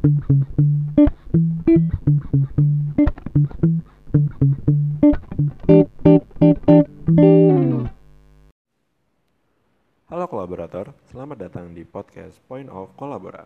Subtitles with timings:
[0.00, 0.08] Halo
[10.24, 13.44] kolaborator, selamat datang di podcast Point of Collaborate.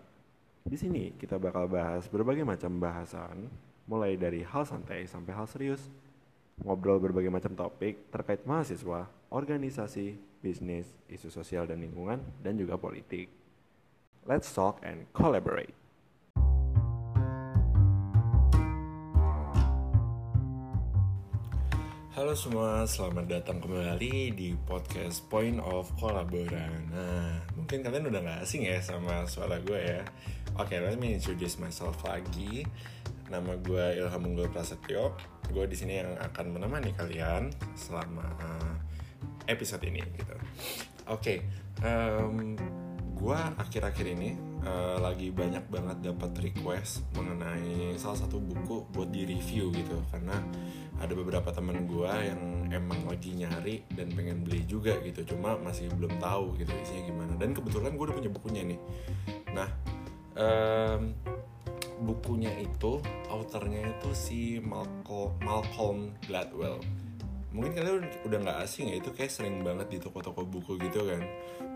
[0.62, 3.50] Di sini kita bakal bahas berbagai macam bahasan,
[3.90, 5.90] mulai dari hal santai sampai hal serius.
[6.62, 13.26] Ngobrol berbagai macam topik terkait mahasiswa, organisasi, bisnis, isu sosial dan lingkungan, dan juga politik.
[14.22, 15.83] Let's talk and collaborate.
[22.24, 26.88] Halo semua, selamat datang kembali di podcast Point of Collaboran.
[26.88, 30.00] Nah, mungkin kalian udah gak asing ya sama suara gue ya.
[30.56, 32.64] Oke, let me introduce myself lagi.
[33.28, 35.12] Nama gue Ilham Unggul Prasetyo.
[35.52, 38.72] Gue di sini yang akan menemani kalian selama uh,
[39.44, 40.32] episode ini gitu.
[41.12, 41.44] Oke,
[41.84, 42.56] um,
[43.20, 44.32] gue akhir-akhir ini
[44.64, 50.40] uh, lagi banyak banget dapat request mengenai salah satu buku buat di review gitu karena
[51.02, 55.90] ada beberapa teman gue yang emang lagi nyari dan pengen beli juga gitu cuma masih
[55.94, 57.32] belum tahu gitu isinya gimana.
[57.34, 58.80] Dan kebetulan gue udah punya bukunya nih.
[59.52, 59.68] Nah
[60.38, 61.02] um,
[62.02, 66.78] bukunya itu authornya itu si Malcolm, Malcolm Gladwell.
[67.54, 71.22] Mungkin kalian udah nggak asing ya itu kayak sering banget di toko-toko buku gitu kan.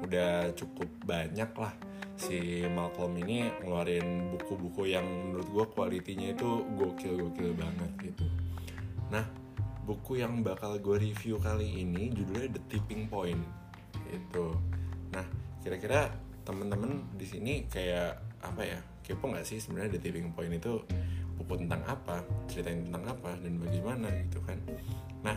[0.03, 1.75] Udah cukup banyak lah.
[2.19, 8.27] Si Malcolm ini ngeluarin buku-buku yang menurut gue kualitinya itu gokil-gokil banget gitu
[9.09, 9.25] Nah,
[9.89, 13.43] buku yang bakal gue review kali ini judulnya The Tipping Point.
[14.09, 14.57] Itu.
[15.13, 15.25] Nah,
[15.65, 16.13] kira-kira
[16.45, 18.81] temen-temen di sini kayak apa ya?
[19.05, 20.85] Kepo nggak sih sebenarnya The Tipping Point itu
[21.41, 22.21] buku tentang apa,
[22.51, 24.61] ceritain tentang apa dan bagaimana gitu kan?
[25.25, 25.37] Nah,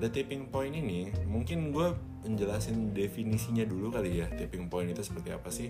[0.00, 1.92] The Tipping Point ini mungkin gue
[2.24, 4.28] menjelasin definisinya dulu kali ya.
[4.32, 5.68] Tipping Point itu seperti apa sih?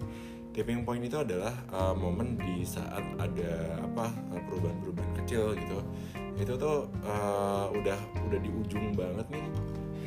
[0.56, 4.08] Tipping point itu adalah uh, momen di saat ada apa
[4.48, 5.84] perubahan-perubahan kecil gitu.
[6.40, 9.44] Itu tuh uh, udah udah di ujung banget nih.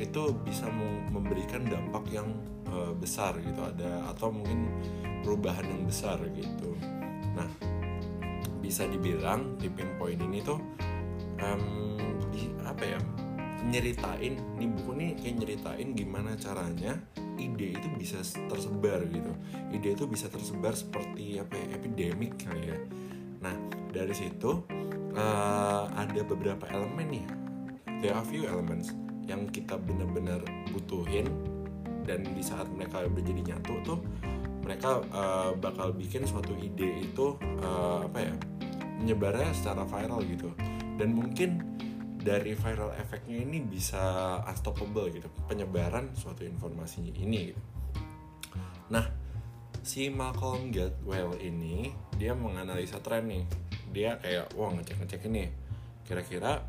[0.02, 0.66] Itu bisa
[1.14, 2.34] memberikan dampak yang
[2.66, 3.62] uh, besar gitu.
[3.62, 4.74] Ada atau mungkin
[5.22, 6.74] perubahan yang besar gitu.
[7.38, 7.46] Nah
[8.58, 10.58] bisa dibilang tipping point ini tuh
[11.38, 11.94] um,
[12.34, 13.00] di, apa ya
[13.70, 16.98] nyeritain nih buku nih kayak nyeritain gimana caranya
[17.40, 19.32] ide itu bisa tersebar gitu.
[19.72, 22.78] Ide itu bisa tersebar seperti apa ya epidemik kali ya.
[23.40, 23.54] Nah
[23.90, 24.64] dari situ
[25.16, 27.24] uh, ada beberapa elemen nih.
[28.00, 28.92] There are few elements
[29.24, 31.28] yang kita benar-benar butuhin
[32.04, 33.98] dan di saat mereka udah jadi nyatu tuh
[34.64, 38.34] mereka uh, bakal bikin suatu ide itu uh, apa ya
[39.00, 40.52] menyebarnya secara viral gitu.
[41.00, 41.69] Dan mungkin
[42.20, 45.26] dari viral efeknya ini bisa unstoppable gitu.
[45.48, 47.62] Penyebaran suatu informasinya ini gitu.
[48.92, 49.04] Nah
[49.80, 51.88] si Malcolm Gladwell ini
[52.20, 53.44] dia menganalisa tren nih.
[53.90, 55.48] Dia kayak wah ngecek ngecek ini.
[56.04, 56.60] Kira-kira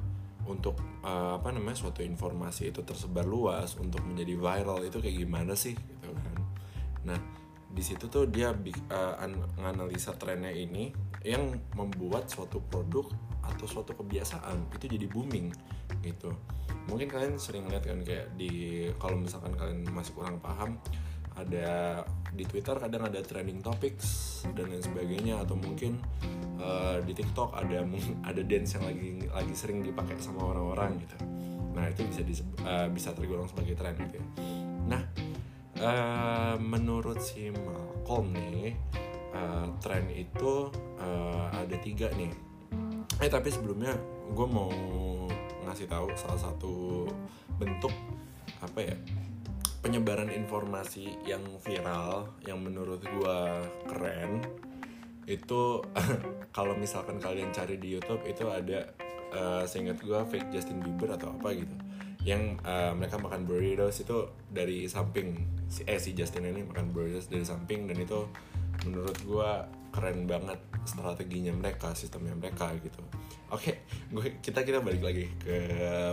[0.48, 5.54] untuk uh, apa namanya suatu informasi itu tersebar luas untuk menjadi viral itu kayak gimana
[5.54, 5.76] sih?
[5.76, 6.36] Gitu kan.
[7.06, 7.20] Nah
[7.72, 9.16] di situ tuh dia uh,
[9.60, 10.92] menganalisa trennya ini
[11.24, 13.08] yang membuat suatu produk
[13.42, 15.54] atau suatu kebiasaan itu jadi booming
[16.02, 16.34] gitu
[16.90, 20.82] mungkin kalian sering lihat kan kayak di kalau misalkan kalian masih kurang paham
[21.38, 22.04] ada
[22.36, 25.98] di Twitter kadang ada trending topics dan lain sebagainya atau mungkin
[26.60, 27.88] uh, di TikTok ada
[28.30, 31.18] ada dance yang lagi lagi sering dipakai sama orang-orang gitu.
[31.72, 32.36] Nah itu bisa di,
[32.68, 34.26] uh, bisa tergolong sebagai tren gitu ya.
[34.92, 35.02] Nah
[35.80, 38.76] uh, menurut si Malcolm nih
[39.32, 40.68] uh, tren itu
[41.00, 42.51] uh, ada tiga nih.
[43.22, 43.94] Eh tapi sebelumnya
[44.34, 44.74] gue mau
[45.70, 47.06] ngasih tahu salah satu
[47.62, 47.94] bentuk
[48.66, 48.98] apa ya
[49.86, 53.38] penyebaran informasi yang viral yang menurut gue
[53.86, 54.42] keren.
[55.30, 55.86] Itu
[56.58, 58.90] kalau misalkan kalian cari di YouTube itu ada
[59.38, 61.78] uh, seingat gue fake Justin Bieber atau apa gitu
[62.22, 65.46] yang uh, mereka makan burritos itu dari samping.
[65.70, 68.30] Si eh si Justin ini makan burritos dari samping dan itu
[68.86, 69.52] menurut gue
[69.92, 73.04] keren banget strateginya mereka sistemnya mereka gitu.
[73.52, 75.56] Oke gue kita kita balik lagi ke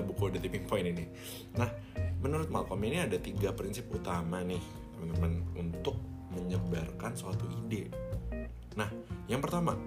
[0.02, 1.04] buku The Tipping Point ini.
[1.56, 1.70] Nah
[2.18, 4.60] menurut Malcolm ini ada tiga prinsip utama nih
[4.98, 5.96] teman-teman untuk
[6.34, 7.88] menyebarkan suatu ide.
[8.74, 8.90] Nah
[9.30, 9.78] yang pertama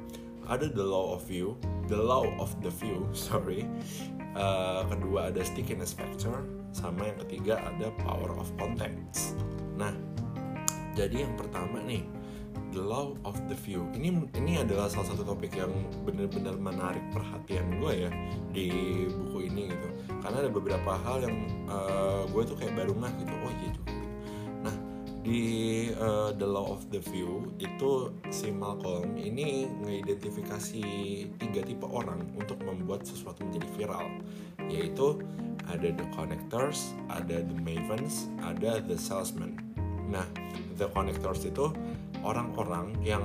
[0.47, 1.59] ada the law of view
[1.91, 3.67] the law of the view sorry.
[4.31, 9.35] Uh, kedua ada stickiness factor sama yang ketiga ada power of context.
[9.75, 9.91] Nah
[10.95, 12.20] jadi yang pertama nih
[12.71, 13.85] the law of the view.
[13.91, 15.71] Ini ini adalah salah satu topik yang
[16.07, 18.11] benar-benar menarik perhatian gue ya
[18.51, 18.67] di
[19.11, 19.87] buku ini gitu.
[20.23, 21.37] Karena ada beberapa hal yang
[21.67, 23.33] uh, gue tuh kayak baru ngah gitu.
[23.43, 23.93] Oh iya juga.
[24.63, 24.75] Nah
[25.21, 25.43] di
[25.99, 30.83] uh, The Law of the View itu si Malcolm ini mengidentifikasi
[31.37, 34.07] tiga tipe orang untuk membuat sesuatu menjadi viral.
[34.71, 35.19] Yaitu
[35.67, 39.59] ada the connectors, ada the mavens, ada the salesman.
[40.11, 40.27] Nah,
[40.75, 41.71] the connectors itu
[42.21, 43.23] orang-orang yang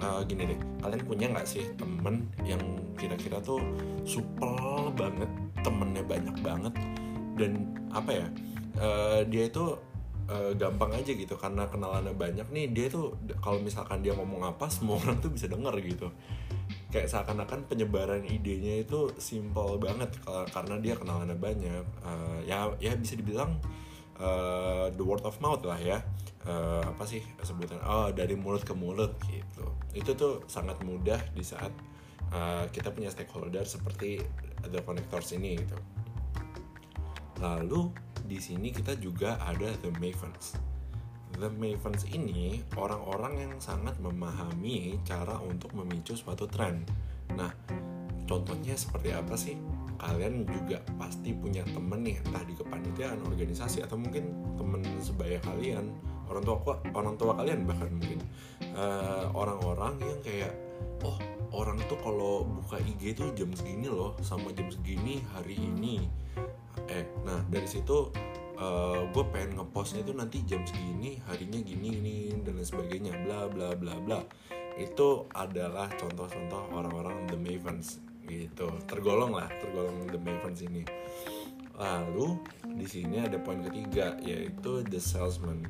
[0.00, 2.60] uh, gini deh, kalian punya nggak sih temen yang
[2.96, 3.60] kira-kira tuh
[4.08, 5.30] super banget,
[5.62, 6.74] temennya banyak banget
[7.38, 7.52] dan
[7.94, 8.26] apa ya,
[8.80, 9.76] uh, dia itu
[10.28, 14.68] uh, gampang aja gitu karena kenalannya banyak nih dia tuh kalau misalkan dia ngomong apa
[14.68, 16.08] semua orang tuh bisa denger gitu.
[16.88, 20.08] Kayak seakan-akan penyebaran idenya itu simple banget
[20.52, 23.60] karena dia kenalannya banyak uh, ya ya bisa dibilang
[24.20, 26.00] uh, the word of mouth lah ya
[26.46, 31.42] uh, apa sih sebutan oh dari mulut ke mulut gitu itu tuh sangat mudah di
[31.42, 31.72] saat
[32.30, 34.22] uh, kita punya stakeholder seperti
[34.68, 35.78] the connectors ini gitu
[37.38, 37.90] lalu
[38.28, 40.60] di sini kita juga ada the mavens.
[41.40, 46.84] The mavens ini orang-orang yang sangat memahami cara untuk memicu suatu tren.
[47.32, 47.48] Nah,
[48.28, 49.56] contohnya seperti apa sih?
[49.98, 55.90] Kalian juga pasti punya temen nih, entah di kepanitiaan, organisasi, atau mungkin temen sebaya kalian,
[56.28, 56.56] orang tua
[56.94, 58.20] orang tua kalian bahkan mungkin
[58.76, 60.52] uh, orang-orang yang kayak,
[61.02, 61.18] oh
[61.52, 66.04] orang tuh kalau buka IG tuh jam segini loh, sama jam segini hari ini.
[66.88, 68.12] Eh nah dari situ
[68.58, 73.12] uh, eh, gue pengen ngepostnya itu nanti jam segini harinya gini ini dan lain sebagainya
[73.24, 74.20] bla bla bla bla.
[74.78, 77.98] Itu adalah contoh-contoh orang-orang the mavens
[78.28, 78.68] gitu.
[78.86, 80.84] Tergolong lah tergolong the mavens ini.
[81.78, 82.42] Lalu
[82.74, 85.62] di sini ada poin ketiga yaitu the salesman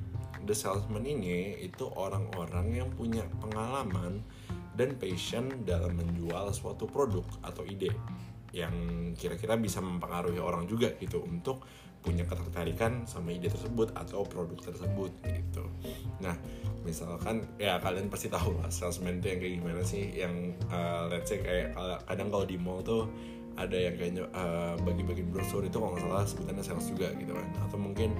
[0.48, 4.24] the salesman ini itu orang-orang yang punya pengalaman
[4.72, 7.92] dan passion dalam menjual suatu produk atau ide
[8.56, 8.72] yang
[9.12, 11.60] kira-kira bisa mempengaruhi orang juga gitu untuk
[12.00, 15.68] punya ketertarikan sama ide tersebut atau produk tersebut gitu.
[16.24, 16.32] Nah,
[16.86, 21.28] misalkan ya kalian pasti tahu lah salesman itu yang kayak gimana sih yang uh, let's
[21.28, 21.76] say kayak
[22.08, 23.04] kadang kalau di mall tuh
[23.58, 27.48] ada yang kayaknya uh, bagi-bagi brosur itu kalau nggak salah sebutannya sales juga gitu kan
[27.66, 28.14] atau mungkin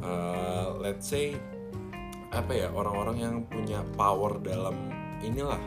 [0.00, 1.34] uh, let's say
[2.38, 4.74] apa ya orang-orang yang punya power dalam
[5.20, 5.60] inilah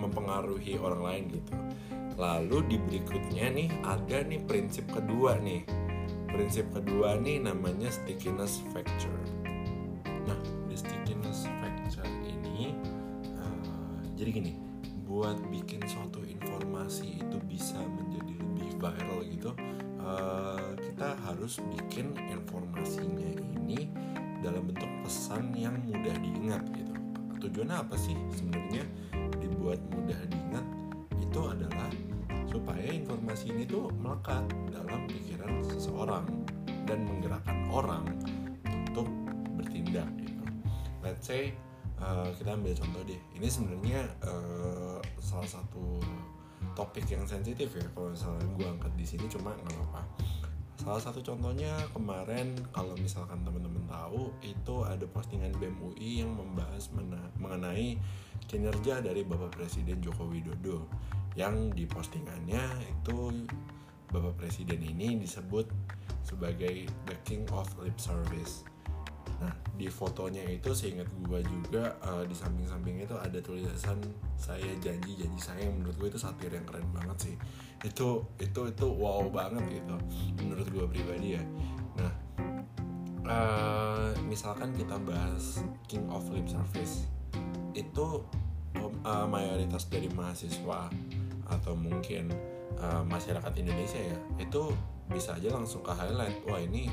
[0.00, 1.52] mempengaruhi orang lain gitu
[2.20, 5.64] Lalu di berikutnya nih ada nih prinsip kedua nih.
[6.28, 9.16] Prinsip kedua nih namanya stickiness factor.
[10.28, 10.36] Nah,
[10.68, 12.76] di stickiness factor ini
[13.40, 14.52] uh, jadi gini,
[15.08, 19.50] buat bikin suatu informasi itu bisa menjadi lebih viral gitu,
[20.04, 23.32] uh, kita harus bikin informasinya
[23.64, 23.88] ini
[24.40, 26.92] dalam bentuk pesan yang mudah diingat gitu.
[27.40, 28.84] Tujuannya apa sih sebenarnya
[29.40, 30.66] dibuat mudah diingat?
[31.20, 31.88] Itu adalah
[32.50, 34.42] supaya informasi ini tuh melekat
[34.74, 36.26] dalam pikiran seseorang
[36.84, 38.04] dan menggerakkan orang
[38.66, 39.06] untuk
[39.54, 40.44] bertindak gitu.
[41.00, 41.54] Let's say
[42.02, 43.20] uh, kita ambil contoh deh.
[43.38, 46.02] Ini sebenarnya uh, salah satu
[46.74, 50.02] topik yang sensitif ya kalau misalnya gue angkat di sini cuma nggak apa-apa.
[50.80, 56.88] Salah satu contohnya kemarin kalau misalkan teman-teman tahu itu ada postingan BEM UI yang membahas
[57.36, 58.00] mengenai
[58.48, 60.88] kinerja dari Bapak Presiden Joko Widodo
[61.36, 63.44] yang di postingannya itu
[64.08, 65.68] Bapak Presiden ini disebut
[66.24, 68.64] sebagai the king of lip service.
[69.40, 73.96] Nah, di fotonya itu seingat gue juga uh, di samping-samping itu ada tulisan
[74.36, 77.34] saya janji janji saya yang menurut gue itu satir yang keren banget sih.
[77.80, 79.96] Itu itu itu wow banget gitu
[80.44, 81.42] menurut gue pribadi ya.
[81.96, 82.12] Nah,
[83.24, 87.08] uh, misalkan kita bahas king of lip service
[87.72, 88.20] itu
[89.04, 90.90] uh, mayoritas dari mahasiswa
[91.50, 92.30] atau mungkin
[92.78, 94.70] uh, masyarakat Indonesia ya itu
[95.10, 96.86] bisa aja langsung ke highlight wah ini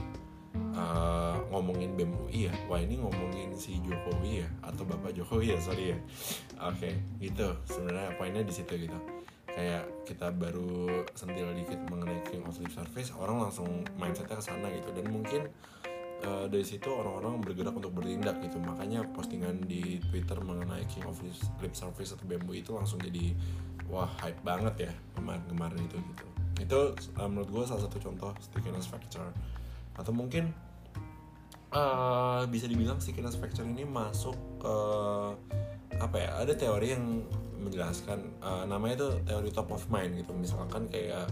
[0.78, 5.60] uh, ngomongin BEM UI ya wah ini ngomongin si Jokowi ya atau Bapak Jokowi ya
[5.60, 5.98] sorry ya.
[6.62, 7.50] Oke okay, gitu.
[7.66, 8.98] Sebenarnya poinnya di situ gitu.
[9.50, 13.68] Kayak kita baru sentil dikit mengenai King of Lip Service orang langsung
[13.98, 14.94] mindsetnya ke sana gitu.
[14.94, 15.50] Dan mungkin
[16.22, 18.62] uh, dari situ orang-orang bergerak untuk bertindak gitu.
[18.62, 23.34] Makanya postingan di Twitter mengenai King of Lip Service atau bambu itu langsung jadi
[23.90, 26.26] wah hype banget ya kemarin-kemarin itu gitu.
[26.62, 26.80] Itu
[27.18, 29.34] uh, menurut gue salah satu contoh stickiness factor.
[29.98, 30.54] Atau mungkin
[31.74, 34.76] uh, bisa dibilang stickiness factor ini masuk ke
[35.98, 37.26] apa ya ada teori yang
[37.58, 40.32] menjelaskan uh, namanya itu teori top of mind gitu.
[40.38, 41.26] Misalkan kayak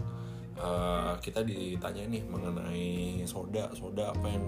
[0.58, 4.44] uh, kita ditanya nih mengenai soda soda apa yang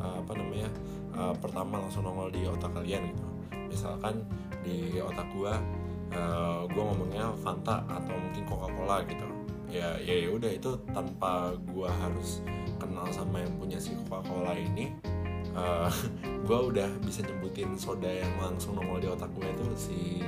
[0.00, 0.68] uh, apa namanya
[1.14, 3.24] uh, pertama langsung nongol di otak kalian gitu.
[3.68, 4.24] Misalkan
[4.64, 5.60] di otak gua
[6.16, 9.26] uh, gua ngomongnya Fanta atau mungkin Coca Cola gitu.
[9.68, 12.40] Ya ya ya udah itu tanpa gua harus
[12.80, 14.88] kenal sama yang punya si Coca Cola ini
[15.60, 15.92] uh,
[16.44, 20.24] gue udah bisa nyebutin soda yang langsung nongol di otak gue tuh si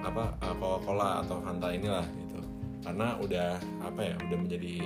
[0.00, 2.40] apa uh, Coca-Cola atau Fanta inilah gitu.
[2.80, 4.76] Karena udah apa ya udah menjadi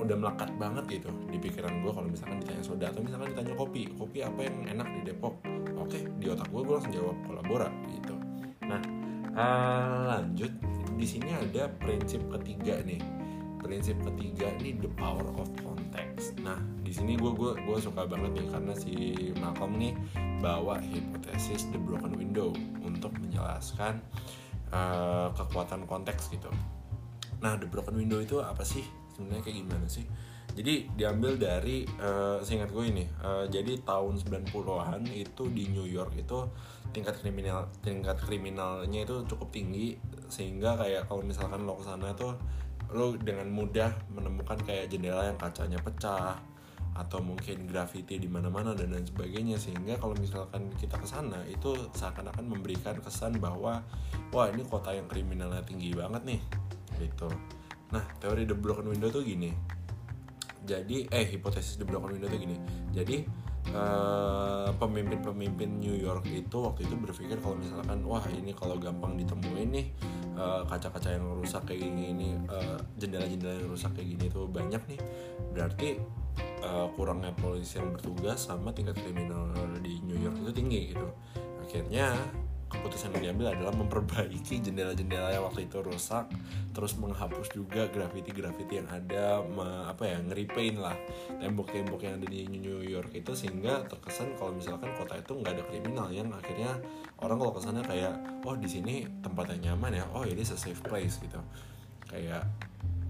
[0.00, 3.90] udah melekat banget gitu di pikiran gue kalau misalkan ditanya soda atau misalkan ditanya kopi.
[3.92, 5.34] Kopi apa yang enak di Depok?
[5.76, 8.14] Oke di otak gue gue langsung jawab kolabora gitu.
[8.64, 8.80] Nah
[9.34, 10.52] uh, lanjut.
[11.00, 13.19] Di sini ada prinsip ketiga nih
[13.70, 16.34] prinsip ketiga ini the power of context.
[16.42, 18.94] Nah di sini gue gue gue suka banget nih karena si
[19.38, 19.94] Malcolm nih
[20.42, 22.50] bawa hipotesis the broken window
[22.82, 24.02] untuk menjelaskan
[24.74, 26.50] uh, kekuatan konteks gitu.
[27.38, 28.82] Nah the broken window itu apa sih?
[29.14, 30.02] Sebenarnya kayak gimana sih?
[30.50, 36.18] Jadi diambil dari uh, seingat gue ini uh, jadi tahun 90-an itu di New York
[36.18, 36.42] itu
[36.90, 39.94] tingkat kriminal tingkat kriminalnya itu cukup tinggi
[40.26, 42.34] sehingga kayak kalau misalkan lo ke sana tuh
[42.94, 46.38] lo dengan mudah menemukan kayak jendela yang kacanya pecah
[46.90, 51.72] atau mungkin graffiti di mana-mana dan lain sebagainya sehingga kalau misalkan kita ke sana itu
[51.94, 53.80] seakan-akan memberikan kesan bahwa
[54.34, 56.40] wah ini kota yang kriminalnya tinggi banget nih
[56.98, 57.30] gitu
[57.90, 59.50] Nah, teori the broken window tuh gini.
[60.62, 62.56] Jadi, eh hipotesis the broken window tuh gini.
[62.94, 63.26] Jadi
[63.70, 69.68] pemimpin pemimpin-pemimpin New York itu waktu itu berpikir kalau misalkan wah ini kalau gampang ditemuin
[69.70, 69.86] nih
[70.34, 74.82] uh, kaca-kaca yang rusak kayak gini ini uh, jendela-jendela yang rusak kayak gini tuh banyak
[74.90, 75.00] nih.
[75.52, 75.88] Berarti
[76.64, 79.52] uh, kurangnya polisi yang bertugas sama tingkat kriminal
[79.84, 81.08] di New York itu tinggi gitu.
[81.62, 82.16] Akhirnya
[82.70, 86.30] keputusan yang diambil adalah memperbaiki jendela-jendela yang waktu itu rusak
[86.70, 90.94] terus menghapus juga graffiti-graffiti yang ada me, apa ya ngeripain lah
[91.42, 95.64] tembok-tembok yang ada di New York itu sehingga terkesan kalau misalkan kota itu nggak ada
[95.66, 96.78] kriminal yang akhirnya
[97.18, 98.14] orang kalau ke sana kayak
[98.46, 101.42] oh di sini tempat yang nyaman ya oh ini a safe place gitu.
[102.06, 102.46] Kayak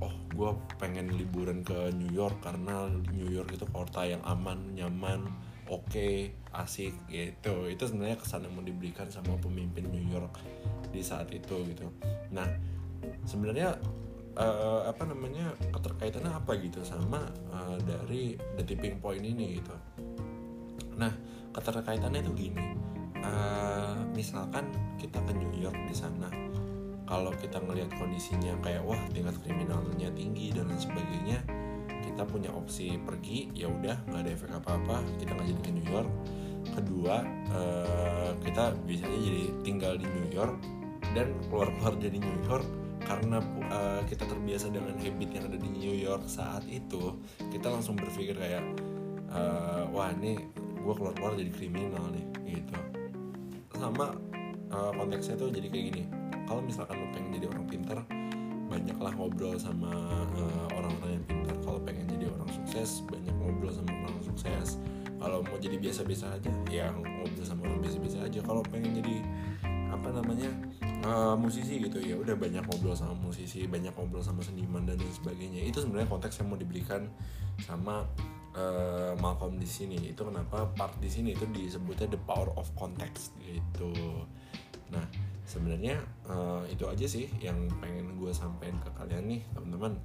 [0.01, 0.51] oh gue
[0.81, 5.29] pengen liburan ke New York karena New York itu kota yang aman nyaman
[5.71, 7.71] oke okay, asik gitu.
[7.71, 10.43] Itu sebenarnya kesan yang mau diberikan sama pemimpin New York
[10.91, 11.87] di saat itu gitu.
[12.35, 12.51] Nah
[13.23, 13.79] sebenarnya
[14.35, 19.75] uh, apa namanya keterkaitannya apa gitu sama uh, dari the tipping point ini gitu.
[20.99, 21.15] Nah
[21.55, 22.67] keterkaitannya itu gini.
[23.21, 26.29] Uh, misalkan kita ke New York di sana
[27.05, 31.39] kalau kita ngelihat kondisinya kayak wah tingkat kriminalnya tinggi dan lain sebagainya
[32.21, 35.89] kita punya opsi pergi ya udah nggak ada efek apa apa kita jadi ke New
[35.89, 36.11] York.
[36.77, 40.61] Kedua uh, kita bisa jadi tinggal di New York
[41.17, 42.69] dan keluar keluar dari New York
[43.09, 43.41] karena
[43.73, 47.17] uh, kita terbiasa dengan habit yang ada di New York saat itu
[47.49, 48.69] kita langsung berpikir kayak
[49.33, 52.77] uh, wah ini gue keluar keluar jadi kriminal nih gitu.
[53.81, 54.13] Sama
[54.69, 56.03] uh, konteksnya tuh jadi kayak gini.
[56.45, 58.05] Kalau misalkan lo pengen jadi orang pintar
[58.71, 59.91] banyaklah ngobrol sama
[60.39, 61.57] uh, orang-orang yang pintar.
[61.67, 64.79] Kalau pengen jadi orang sukses banyak ngobrol sama orang sukses.
[65.21, 68.41] Kalau mau jadi biasa-biasa aja ya ngobrol sama orang biasa-biasa aja.
[68.41, 69.17] Kalau pengen jadi
[69.91, 70.49] apa namanya
[71.03, 75.13] uh, musisi gitu ya udah banyak ngobrol sama musisi banyak ngobrol sama seniman dan lain
[75.13, 75.67] sebagainya.
[75.67, 77.11] Itu sebenarnya konteks yang mau diberikan
[77.61, 78.07] sama
[78.55, 79.99] uh, Malcolm di sini.
[80.15, 83.93] Itu kenapa part di sini itu disebutnya the power of context gitu.
[84.95, 85.99] Nah sebenarnya
[86.31, 89.99] uh, itu aja sih yang pengen gue sampaikan ke kalian nih teman-teman.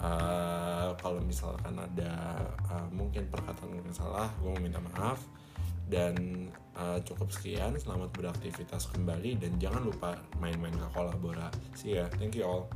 [0.00, 2.40] Uh, kalau misalkan ada
[2.72, 5.20] uh, mungkin perkataan yang salah gue mau minta maaf.
[5.90, 6.46] Dan
[6.78, 12.06] uh, cukup sekian selamat beraktivitas kembali dan jangan lupa main-main ke kolaborasi ya.
[12.14, 12.70] Thank you all.